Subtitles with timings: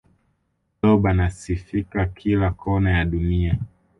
[0.81, 3.59] blob anasifika kila kona ya dunia